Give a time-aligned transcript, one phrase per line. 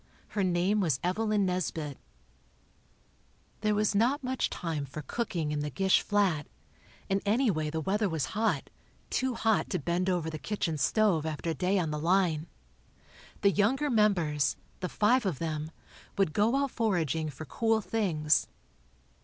[0.29, 1.99] Her name was Evelyn Nesbit.
[3.59, 6.47] There was not much time for cooking in the Gish flat,
[7.07, 11.53] and anyway the weather was hot—too hot to bend over the kitchen stove after a
[11.53, 12.47] day on the "line."
[13.41, 15.69] The younger members, the five of them,
[16.17, 18.47] would go out foraging for cool things.